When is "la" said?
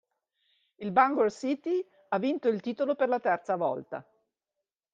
3.07-3.19